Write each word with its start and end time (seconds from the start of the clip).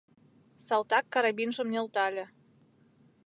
Салтак 0.67 1.05
карабинжым 1.13 1.67
нӧлтале. 1.73 2.25